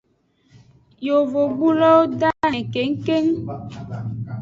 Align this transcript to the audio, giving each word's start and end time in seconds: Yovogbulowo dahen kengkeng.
Yovogbulowo 1.05 2.03
dahen 2.19 2.65
kengkeng. 2.73 3.29